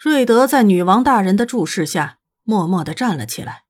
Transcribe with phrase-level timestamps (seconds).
[0.00, 3.64] 瑞德在女王大人的注视下，默默地站了起来，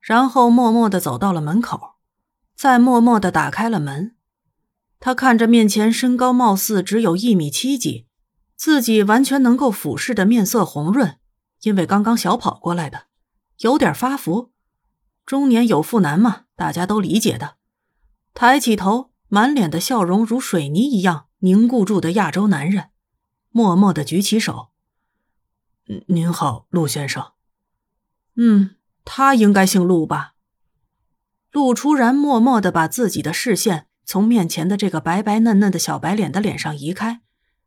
[0.00, 1.96] 然后默默地走到了门口，
[2.54, 4.14] 再默默地打开了门。
[5.00, 8.06] 他看着面前身高貌似只有一米七几，
[8.54, 11.18] 自己完全能够俯视的面色红润，
[11.62, 13.06] 因为刚刚小跑过来的，
[13.58, 14.52] 有点发福。
[15.26, 17.56] 中年有妇男嘛，大家都理解的。
[18.32, 22.90] 抬起头，满脸的笑容如水泥一样凝固住的亚洲男人，
[23.50, 24.68] 默默的举起手
[26.06, 27.32] ：“您好，陆先生。
[28.36, 30.34] ”“嗯，他应该姓陆吧？”
[31.52, 37.20] 陆初然默默的把自己的视线从面前的这个白白嫩嫩的小白脸的脸上移开，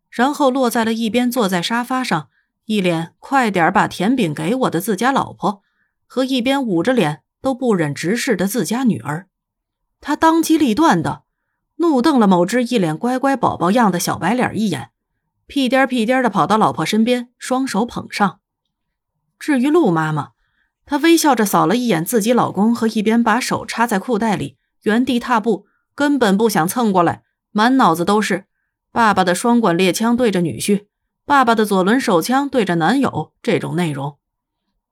[0.10, 2.30] 然后落在了一边坐在沙发上，
[2.66, 5.62] 一脸“快点把甜饼给我的自家老婆”
[6.06, 9.30] 和一边捂着脸都不忍直视的自家女儿。
[10.02, 11.24] 他当机立断的
[11.78, 14.92] 怒瞪了某只一脸乖乖宝宝样的小白脸一眼，
[15.48, 18.40] 屁颠屁颠的跑到老婆身边，双手捧上。
[19.40, 20.32] 至于陆妈妈，
[20.86, 28.46] 她微笑着扫了一眼自己老公，和一边把手插在裤袋里原地踏步，根本不想蹭过来，满脑子都是
[28.92, 30.88] 爸爸的双管猎枪对着女婿，
[31.26, 34.18] 爸爸的左轮手枪对着男友这种内容。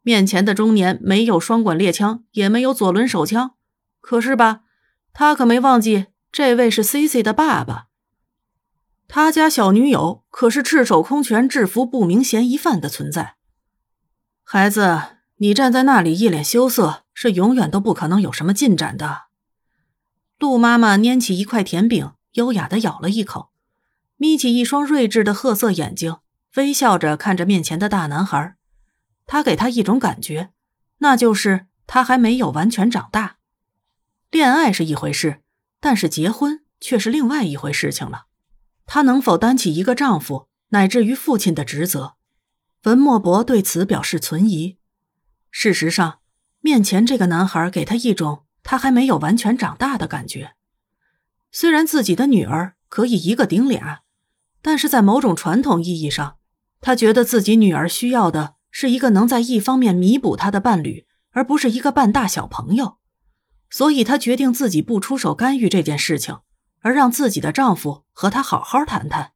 [0.03, 3.55] 面前的中年没有双管猎枪，也没有左轮手枪，
[3.99, 4.61] 可是吧？
[5.11, 7.87] 他可没忘记，这位是 C C 的爸爸。
[9.07, 13.35] 他家小女友可是赤手空拳制服不明嫌疑犯的存在。
[14.43, 15.01] 孩子，
[15.37, 19.23] 你站在那里一脸羞涩，是永远都不可能有什么进展的。
[20.37, 23.51] 陆妈妈拈起一块甜饼，优雅的咬了一口，
[24.17, 26.17] 眯起一双睿智的褐色眼睛，
[26.55, 28.55] 微笑着看着面前的大男孩。
[29.25, 30.51] 他给他一种感觉，
[30.97, 33.37] 那就是他还没有完全长大。
[34.29, 35.41] 恋爱是一回事，
[35.79, 38.25] 但是结婚却是另外一回事情了。
[38.85, 42.15] 她能否担起一个丈夫乃至于父亲的职责？
[42.83, 44.77] 文莫博对此表示存疑。
[45.49, 46.19] 事实上，
[46.61, 50.55] 面前这个男孩给他一种他还没有完全长大的感觉。
[51.51, 54.01] 虽然自己的女儿可以一个顶俩，
[54.61, 56.37] 但是在某种传统意义上，
[56.81, 62.97] 他觉得自己女儿需要的是一个能在一方面弥补他的伴侣，而不是一个半大小朋友。
[63.69, 66.37] 所以，她决定自己不出手干预这件事情，
[66.85, 69.31] 而让自己的丈夫和她好好谈谈。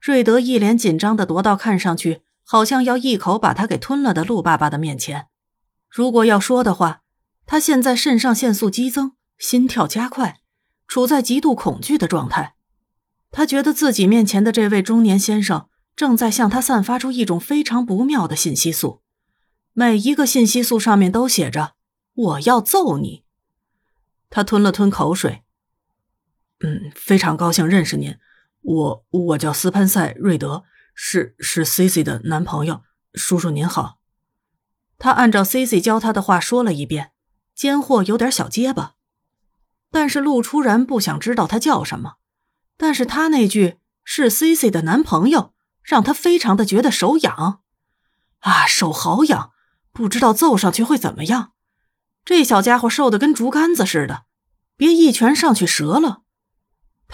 [0.00, 5.26] 瑞德一脸紧张的踱到看上去好像要一口把他给吞了的陆爸爸的面前。
[5.90, 7.02] 如果要说的话，
[7.44, 10.40] 他现在肾上腺素激增，心跳加快，
[10.88, 12.54] 处在极度恐惧的状态。
[13.30, 19.02] 他觉得自己面前的这位中年先生正在向他散发出一种非常不妙的信息素，
[19.74, 21.74] 每一个信息素上面都写着。
[22.14, 23.24] 我要揍你！
[24.30, 25.42] 他吞了吞口水。
[26.62, 28.16] 嗯，非常高兴认识您。
[28.60, 30.64] 我我叫斯潘塞·瑞德，
[30.94, 32.82] 是是 Cici 的男朋友。
[33.14, 33.98] 叔叔您好。
[34.98, 37.10] 他按照 Cici 教他的话说了一遍，
[37.54, 38.94] 间货有点小结巴。
[39.90, 42.14] 但是陆初然不想知道他叫什么。
[42.76, 45.52] 但是他那句是 Cici 的男朋友，
[45.82, 47.60] 让他非常的觉得手痒。
[48.38, 49.50] 啊，手好痒！
[49.92, 51.52] 不知道揍上去会怎么样。
[52.24, 54.24] 这小家伙瘦的跟竹竿子似的，
[54.76, 56.21] 别一拳上去折了。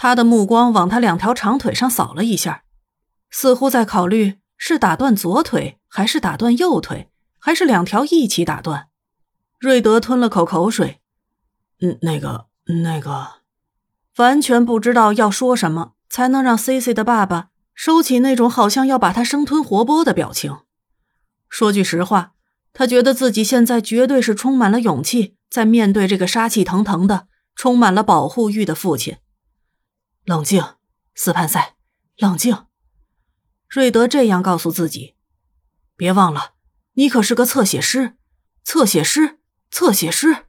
[0.01, 2.63] 他的目光往他两条长腿上扫了一下，
[3.29, 8.87] 似乎在考虑是打断左腿，还是打断右腿，还是两条一起打断。
[9.59, 11.01] 瑞德吞了口口水，
[11.81, 12.45] 嗯，那个，
[12.81, 13.41] 那个，
[14.15, 20.59] 完全不知道要说什么才能让 C C 的爸爸收起那种好像要把他生吞活剥的表情。
[21.49, 22.31] 说句实话。
[22.71, 29.17] 他觉得自己现在绝对是充满了勇气，在面对这个杀气腾腾的、充满了保护欲的父亲。
[30.29, 30.63] 冷静，
[31.15, 31.73] 斯潘塞，
[32.17, 32.67] 冷静。
[33.67, 35.15] 瑞德这样告诉自己。
[35.95, 36.53] 别忘了，
[36.93, 38.15] 你可是个侧写师，
[38.63, 39.39] 侧写师，
[39.71, 40.45] 侧写师。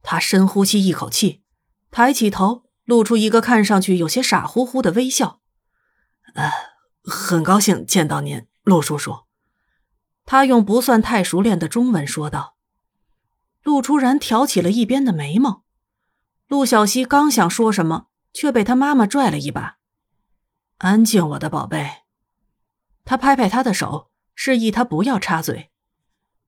[0.00, 1.42] 他深呼吸一口气，
[1.90, 5.42] 抬起头，露出一个看上去有些傻乎乎的微笑。
[6.32, 6.50] 呃，
[7.02, 9.26] 很高兴见到您，陆叔叔。
[10.24, 12.56] 他用不算太熟练的中文说道。
[13.62, 15.66] 陆初然挑起了一边的眉毛。
[16.46, 19.78] 陆小西刚想说什么，却被他妈妈拽了一把。
[20.78, 21.88] “安静，我的宝贝。”
[23.04, 25.70] 他拍拍他的手，示意他不要插嘴。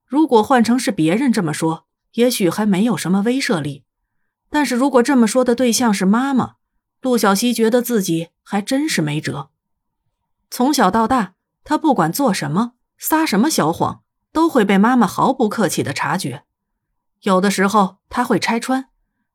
[0.07, 3.85] 如果换成是别人这么说，也许还没有什么威慑力。
[4.51, 6.57] 但是如果这么说的对象是妈妈，
[7.01, 9.51] 陆小西觉得自己还真是没辙。
[10.51, 11.35] 从小到大，
[11.65, 12.75] 他不管做什么。
[12.99, 16.45] 撒什么小谎都会被妈妈毫不客气的察觉，
[17.23, 18.91] 有的时候他会拆穿，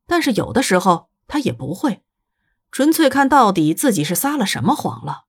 [0.05, 2.01] 但是有的时候他也不会，
[2.71, 5.25] 纯粹看到底自己是撒了什么谎了。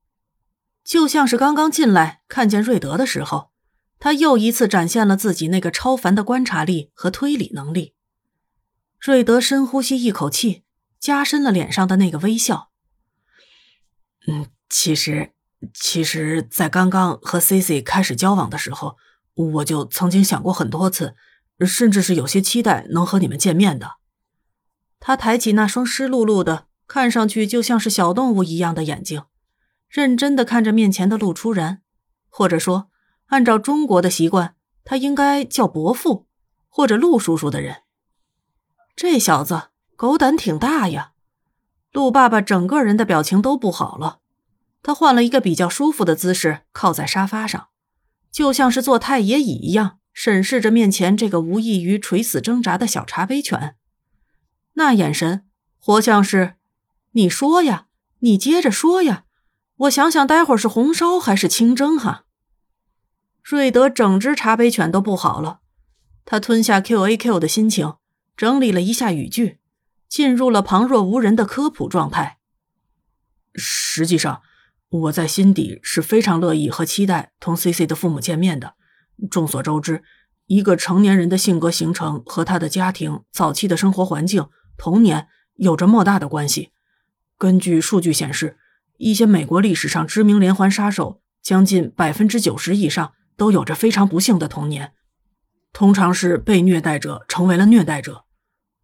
[0.84, 3.50] 就像是刚刚进来看见瑞德的时候，
[3.98, 7.94] 他又一次展现了自己那个超凡的观察力和推理能力。
[8.98, 10.64] 瑞德深呼吸一口气，
[10.98, 12.70] 加深了脸上的那个微笑。
[14.26, 15.32] 嗯，其实，
[15.74, 18.96] 其实，在刚刚和 C C 开始交往的时候，
[19.34, 21.14] 我就曾经想过很多次，
[21.66, 23.96] 甚至是有些期待能和你们见面的。
[25.00, 29.22] 他抬起那双湿漉漉的、看上去就像是小动物一样的眼睛，
[29.88, 31.82] 认真的看着面前的陆初然，
[32.28, 32.90] 或者说，
[33.26, 36.26] 按照中国的习惯，他应该叫伯父
[36.68, 37.82] 或者陆叔叔的人。
[38.96, 41.12] 这小子狗胆挺大呀！
[41.92, 44.20] 陆爸爸整个人的表情都不好了。
[44.82, 47.68] 他换了一个比较舒服的姿势，靠在沙发上，
[48.32, 53.76] 就像是坐太爷椅一样，审视着面前这个无异于垂死挣扎的小茶杯犬。
[54.74, 55.46] 那眼神，
[55.78, 56.54] 活像是
[57.12, 57.86] 你说呀，
[58.20, 59.24] 你接着说呀，
[59.76, 62.24] 我想想，待会儿是红烧还是清蒸哈？
[63.42, 65.60] 瑞德整只茶杯犬都不好了，
[66.24, 67.94] 他吞下 Q A Q 的心情。
[68.36, 69.58] 整理了一下语句，
[70.08, 72.38] 进入了旁若无人的科普状态。
[73.54, 74.42] 实际上，
[74.88, 78.74] 我在心底是非常乐意和期待同 C C 的父母见面的。
[79.28, 80.04] 众所周知，
[80.46, 85.26] 一个成年人的性格形成和他的家庭早期的生活环境、童年
[85.56, 86.70] 有着莫大的关系。
[87.38, 88.58] 根据数据显示，
[88.96, 94.92] 一些美国历史上知名连环杀手，将近百分之九十以上都有着非常不幸的童年，
[95.72, 98.24] 通常是被虐待者成为了虐待者。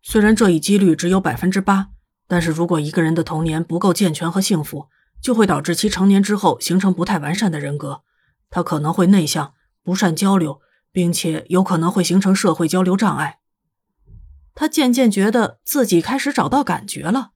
[0.02, 1.88] 虽然这一几率只有百分之八，
[2.28, 4.88] 但是如果一个人的童年不够健全和幸福，
[5.20, 8.02] 就会导致其成年之后形成不太完善的人格。
[8.50, 10.60] 他可能会内向、不善交流，
[10.92, 13.40] 并且有可能会形成社会交流障碍。
[14.54, 17.32] 他渐渐觉得自己开始找到感觉了，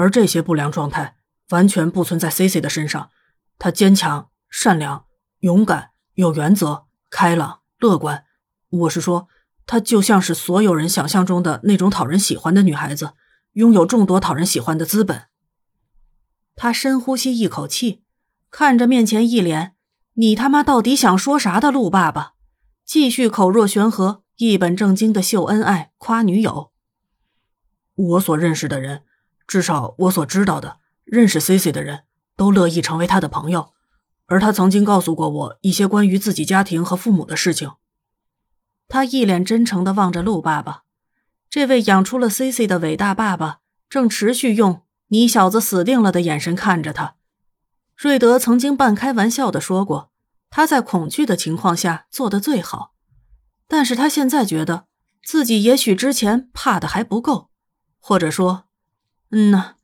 [0.00, 1.16] 而这些不良状态
[1.50, 3.10] 完全不存在 C C 的身上。
[3.58, 5.04] 他坚强、善良、
[5.40, 8.24] 勇敢、有原则、开朗、乐观。
[8.70, 9.28] 我是说。
[9.66, 13.12] 她就像是所有人想象中的那种讨人喜欢的女孩子，
[13.52, 15.28] 拥有众多讨人喜欢的资本。
[16.56, 18.02] 他深呼吸一口气，
[18.50, 19.76] 看着面前一脸
[20.18, 22.32] “你他妈到底想说啥”的陆爸爸，
[22.84, 26.72] 继续口若悬河、一本正经的秀恩爱、夸女友。
[27.94, 29.04] 我所认识的人，
[29.50, 32.04] 至少我所知道的认识 C C 的人
[32.36, 33.72] 都乐意成为他的朋友，
[34.26, 37.72] 而他曾经告诉过我一些关于自己家庭和父母的事情。
[38.86, 40.84] 他一脸真诚地望着陆爸爸，
[41.48, 43.58] 这位养出了 C C 的伟大爸爸，
[43.88, 47.16] 正持续用“你小子死定了”的眼神看着他。
[47.96, 50.12] 瑞德曾经半开玩笑地说过，
[50.48, 52.92] 他在恐惧的情况下做的最好，
[53.66, 54.84] 但是他现在觉得
[55.24, 57.50] 自己也许之前怕的还不够，
[57.98, 58.69] 或者说，
[59.30, 59.74] 嗯呐，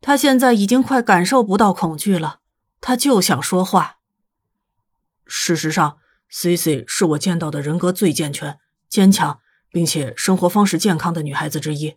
[0.00, 2.40] 他现在已经快感受不到恐惧了，
[2.80, 3.98] 他就想说话。
[5.26, 5.98] 事实上。
[6.28, 8.58] C C 是我见到的人格最健全、
[8.88, 9.38] 坚强，
[9.70, 11.94] 并且生活方式健康的女孩子之一。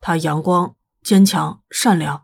[0.00, 2.22] 她阳光、坚强、善良。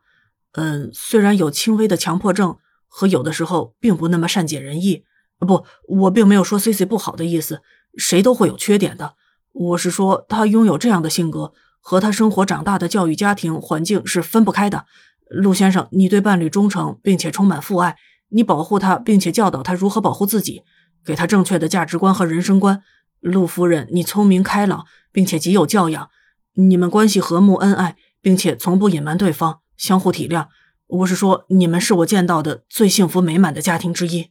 [0.53, 5.05] 嗯，虽然有轻微的强迫症和有的时候并不那么善解人意。
[5.41, 7.63] 不，我并没有说 C C 不好的意思。
[7.97, 9.17] 谁都会有缺点的。
[9.53, 14.87] 我是说，她拥有这样的性格，和他生活长大的教育家庭环境是分不开的。
[15.29, 17.97] 陆先生，你对伴侣忠诚，并且充满父爱。
[18.29, 20.63] 你保护他，并且教导他如何保护自己。
[21.05, 22.83] 给他正确的价值观和人生观，
[23.21, 26.11] 陆夫人，你聪明开朗，并且极有教养，
[26.55, 30.49] 你们关系和睦恩爱，并且从不隐瞒对方，相互体谅。
[30.87, 34.31] 我是说，你们是我见到的最幸福美满的家庭之一。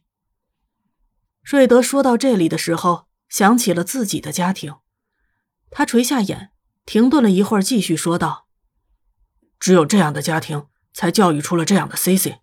[1.42, 4.74] 瑞德说到这里的时候，想起了自己的家庭，
[5.70, 6.50] 他垂下眼，
[6.84, 8.46] 停顿了一会儿，继续说道
[9.58, 12.40] ：“只有这样的家庭，才教育出了这样的 C C。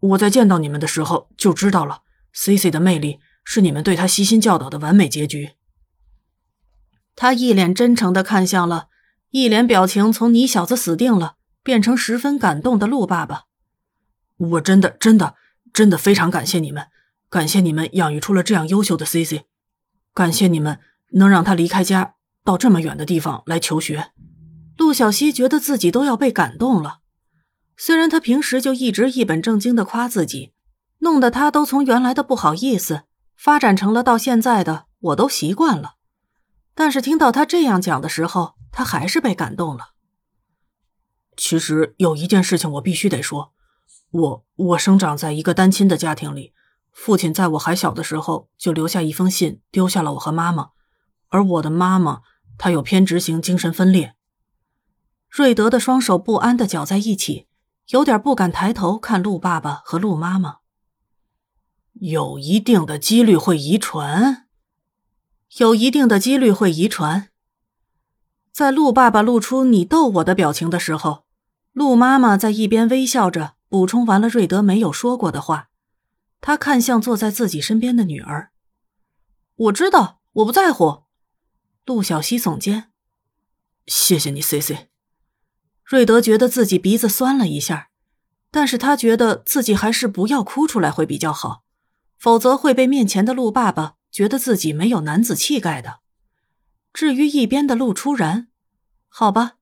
[0.00, 3.20] 我在见到你们的时候就知道了 C C 的魅力。”
[3.50, 5.52] 是你们对他悉心教导的完美结局。
[7.16, 8.88] 他一脸真诚的看向了，
[9.30, 13.44] 一脸表情从“你小子死定了”变成十分感动的陆爸爸。
[14.36, 15.34] 我真的、真的、
[15.72, 16.88] 真的非常感谢你们，
[17.30, 19.46] 感谢你们养育出了这样优秀的 C C，
[20.12, 20.78] 感谢你们
[21.12, 24.12] 能让他离开家到这么远的地方来求学。
[24.76, 27.00] 陆小西觉得自己都要被感动了，
[27.76, 30.52] 虽然他平时就一直一本正经的夸自己，
[30.98, 33.02] 弄得他都从原来的不好意思。
[33.36, 35.94] 发展成了到现在的，我都习惯了。
[36.74, 39.90] 但是听到他这样讲的时候，他还是被感动了。
[41.36, 43.52] 其实有一件事情我必须得说，
[44.10, 46.52] 我我生长在一个单亲的家庭里，
[46.90, 50.70] 父亲在我还小的时候就留下一封信，丢下了我和妈妈。
[51.28, 52.22] 而我的妈妈，
[52.56, 54.14] 她有偏执型精神分裂。
[55.28, 57.46] 瑞德的双手不安的搅在一起，
[57.88, 60.58] 有点不敢抬头看鹿爸爸和鹿妈妈。
[62.00, 64.46] 有一定的几率会遗传，
[65.58, 67.28] 有一定的几率会遗传。
[68.52, 71.24] 在鹿爸爸露出“你逗我”的表情的时候，
[71.72, 75.68] 鹿妈妈在一边微笑着补充完了瑞德没有说过的话。
[76.40, 78.50] 她看向坐在自己身边的女儿
[79.56, 81.04] ：“我知道，我不在乎。”
[81.88, 82.90] 陆小西耸肩
[83.88, 84.88] ：“谢谢你，C C。”
[85.86, 87.88] 瑞德觉得自己鼻子酸了一下，
[88.50, 91.64] 但是他觉得自己还是不要哭出来会比较好，
[92.18, 96.00] 否则会被面前的陆爸爸觉得自己没有男子气概的。
[96.92, 98.48] 至于一边的陆初然，
[99.08, 99.54] 好吧，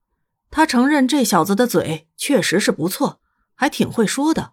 [0.51, 3.21] 他承认这小子的嘴确实是不错，
[3.55, 4.51] 还挺会说的，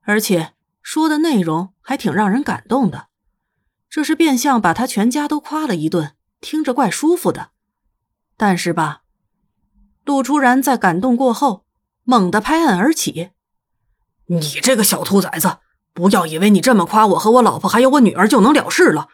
[0.00, 3.06] 而且说的内容还挺让人感动的，
[3.88, 7.50] 这是变相把他全家都夸了一顿，听着怪舒服的。
[8.36, 9.00] 但是吧。
[10.04, 11.64] 陆初然在感动过后，
[12.02, 13.30] 猛地拍案而起
[14.28, 15.56] ：“你这个小兔崽子，
[15.94, 19.08] 不要以为你这么夸我和我老婆还有我女儿就能了事了！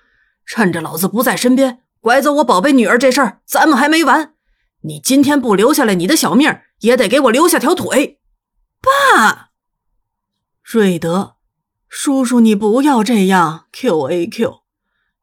[0.44, 4.34] 趁着老子不在身边，拐走我宝贝女儿这事儿，咱们还没完！
[4.80, 8.18] 你今天不留下来你的小命，也得给我留下条腿！”
[8.82, 9.50] 爸，
[10.64, 11.36] 瑞德，
[11.88, 14.59] 叔叔，你不要这样！Q A Q，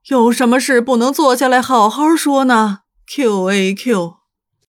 [0.10, 4.17] 有什么事不能坐下来好好说呢？Q A Q。